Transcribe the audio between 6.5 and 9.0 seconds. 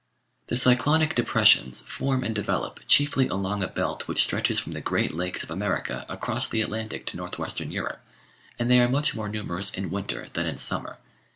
Atlantic to north western Europe, and they are